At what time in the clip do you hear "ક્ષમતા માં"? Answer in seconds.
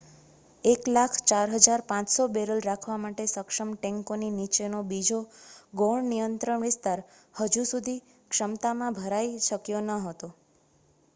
8.31-8.97